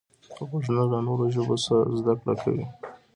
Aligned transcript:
غوږونه 0.47 0.83
له 0.91 0.99
نوو 1.05 1.25
ژبو 1.35 1.55
زده 1.99 2.13
کړه 2.19 2.33
کوي 2.41 2.65